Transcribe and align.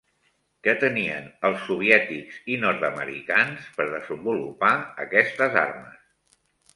Què 0.67 0.73
tenien 0.83 1.25
els 1.49 1.65
soviètics 1.65 2.39
i 2.53 2.57
nord-americans 2.63 3.67
per 3.75 3.87
desenvolupar 3.91 4.73
aquestes 5.05 5.59
armes? 5.65 6.01